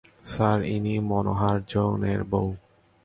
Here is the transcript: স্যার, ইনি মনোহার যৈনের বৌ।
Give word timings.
স্যার, 0.25 0.59
ইনি 0.65 0.95
মনোহার 0.99 1.57
যৈনের 1.67 2.21
বৌ। 2.23 2.47